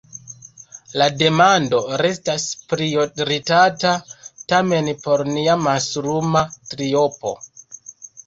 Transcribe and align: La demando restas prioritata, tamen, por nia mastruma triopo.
La 0.99 1.07
demando 1.17 1.81
restas 2.01 2.45
prioritata, 2.71 3.91
tamen, 4.53 4.89
por 5.03 5.23
nia 5.35 5.57
mastruma 5.67 6.41
triopo. 6.73 7.35